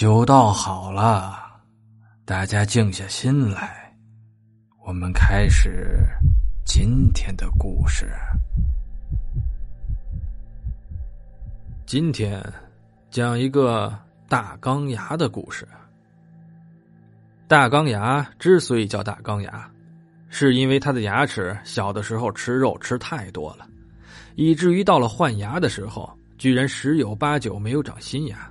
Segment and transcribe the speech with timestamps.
[0.00, 1.60] 酒倒好了，
[2.24, 3.94] 大家静下心来，
[4.86, 6.02] 我们开始
[6.64, 8.10] 今天的故事。
[11.84, 12.42] 今天
[13.10, 13.94] 讲一个
[14.26, 15.68] 大钢牙的故事。
[17.46, 19.70] 大钢牙之所以叫大钢牙，
[20.30, 23.68] 是因为他的牙齿小的时候吃肉吃太多了，
[24.34, 28.50] 以至于到了换牙的时候，居然十有八九没有长新牙。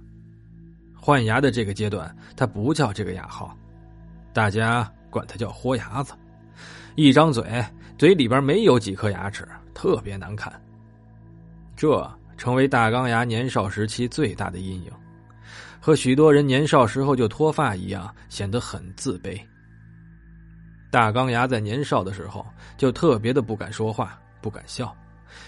[1.10, 3.58] 换牙的这个阶段，他不叫这个雅号，
[4.32, 6.14] 大家管他叫豁牙子。
[6.94, 7.66] 一张嘴，
[7.98, 10.54] 嘴里边没有几颗牙齿，特别难看。
[11.76, 14.92] 这成为大钢牙年少时期最大的阴影，
[15.80, 19.36] 和许多人年少时候就脱发一样，显得很自卑。
[20.92, 22.46] 大钢牙在年少的时候
[22.78, 24.96] 就特别的不敢说话，不敢笑，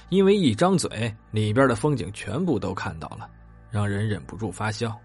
[0.09, 3.29] 因为一张嘴，里边的风景全部都看到了，
[3.69, 4.99] 让人忍不住发笑。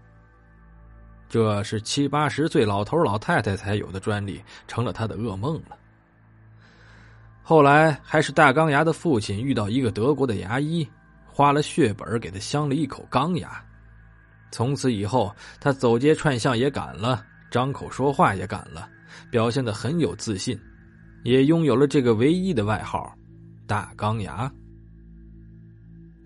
[1.29, 5.77] 这是七八十岁老头老太太才有的专利，成了他的噩梦了。
[7.43, 10.87] 后来还是大钢牙的父亲遇到一个德国的牙医，
[11.25, 13.63] 花了血本给他镶了一口钢牙。
[14.51, 18.89] 从此以后，他走街串巷也敢了，张口说话也敢了，
[19.29, 20.59] 表现的很有自信，
[21.23, 23.13] 也拥有了这个唯一的外号
[23.67, 24.51] “大钢牙”。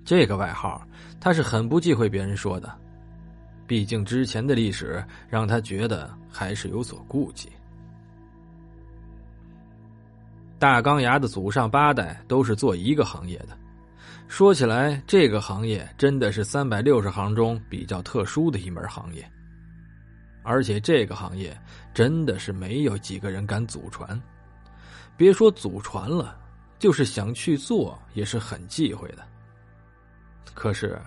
[0.05, 0.87] 这个外号，
[1.19, 2.80] 他是很不忌讳别人说的。
[3.71, 7.49] 毕竟之前的历史让他觉得还是有所顾忌。
[10.59, 13.57] 大钢牙的祖上八代都是做一个行业的，
[14.27, 19.25] 说起来，这个行业真的是三百六十行中比较特殊的一门行业。
[20.43, 21.57] 而且这个行业
[21.93, 24.21] 真的是没有几个人敢祖传，
[25.15, 26.37] 别说祖传了，
[26.77, 29.25] 就是想去做也是很忌讳的。
[30.53, 30.99] 可是。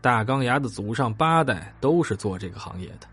[0.00, 3.08] 大钢牙的祖上八代都是做这个行业的，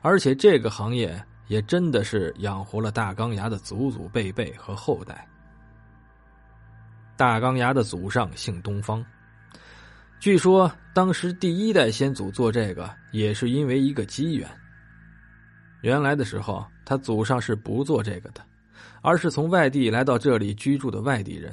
[0.00, 5.26] 而且这个行业也真的是养活了大钢牙的祖祖辈辈和后代。
[7.16, 9.04] 大钢牙的祖上姓东方，
[10.20, 14.48] 据说当时第一代先祖做这个也是因为一个机缘。
[15.82, 18.40] 原来的时候，他祖上是不做这个的，
[19.02, 21.52] 而是从外地来到这里居住的外地人，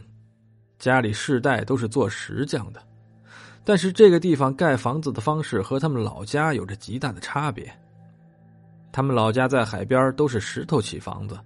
[0.78, 2.82] 家里世代都是做石匠的。
[3.64, 7.72] 但是这个地方盖房子的方式和他们老家有着极大的差别。
[8.92, 11.40] 他们老家在海边，都是石头砌房子，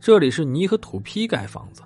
[0.00, 1.82] 这里是泥和土坯盖房子。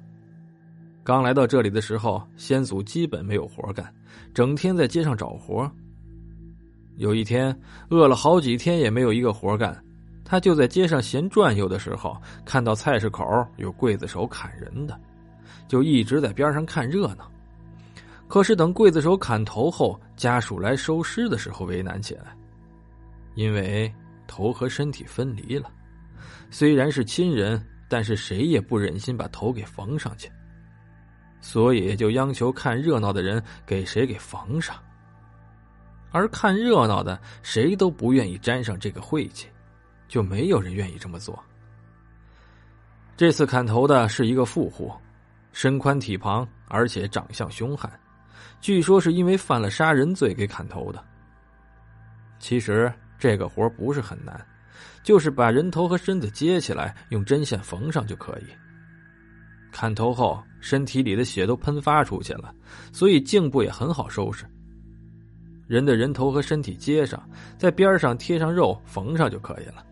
[1.04, 3.94] 刚来到这里的时候，先祖基本没有活干，
[4.32, 5.70] 整天在街上找活。
[6.96, 7.56] 有一天，
[7.90, 9.84] 饿了好几天也没有一个活干，
[10.24, 13.24] 他就在街上闲转悠的时候，看到菜市口
[13.56, 14.98] 有刽子手砍人的，
[15.68, 17.30] 就一直在边上看热闹。
[18.34, 22.36] 可是等刽子手砍头后，家属来收尸的时候为难起来，
[23.36, 23.88] 因为
[24.26, 25.70] 头和身体分离了，
[26.50, 30.28] 虽然是亲人，但是谁也不忍心把头给缝上去，
[31.40, 34.74] 所以就央求看热闹的人给谁给缝上。
[36.10, 39.46] 而看热闹的谁都不愿意沾上这个晦气，
[40.08, 41.40] 就没有人愿意这么做。
[43.16, 44.92] 这次砍头的是一个富户，
[45.52, 47.88] 身宽体庞，而且长相凶悍。
[48.60, 51.02] 据说是因为犯了杀人罪给砍头的。
[52.38, 54.38] 其实这个活不是很难，
[55.02, 58.44] 就是把人头和身子接起来，用针线缝上就可以。
[59.72, 62.54] 砍头后，身体里的血都喷发出去了，
[62.92, 64.44] 所以颈部也很好收拾。
[65.66, 67.22] 人的人头和身体接上，
[67.56, 69.84] 在边上贴上肉缝上就可以了。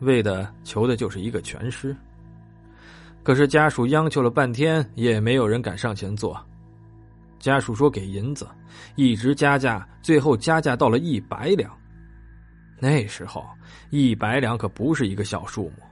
[0.00, 1.96] 为的求的就是一个全尸。
[3.22, 6.38] 可是家属央求了半天，也没有人敢上前做。
[7.44, 8.48] 家属说给银子，
[8.94, 11.70] 一直加价，最后加价到了一百两。
[12.78, 13.46] 那时候
[13.90, 15.82] 一百两可不是一个小数目，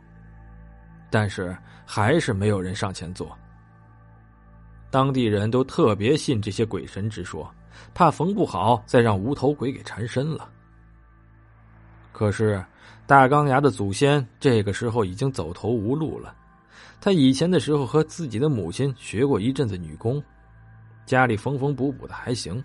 [1.10, 1.54] 但是
[1.84, 3.36] 还是没有人上前做。
[4.90, 7.55] 当地人都特别信这些鬼神之说，
[7.93, 10.48] 怕缝不好再让无头鬼给缠身了。
[12.12, 12.64] 可是
[13.06, 16.34] 大钢牙的祖先这个时候已经走投无路了，
[16.98, 20.22] 他以前的时候和自己的母亲学过一阵子女工。
[21.04, 22.62] 家里缝缝补补的还行，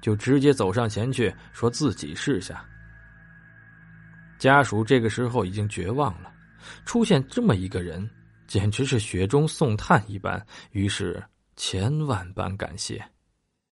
[0.00, 2.64] 就直接走上前去说自己试下。
[4.38, 6.32] 家属这个时候已经绝望了，
[6.84, 8.08] 出现这么一个人，
[8.46, 11.22] 简直是雪中送炭一般，于是
[11.56, 13.04] 千万般感谢。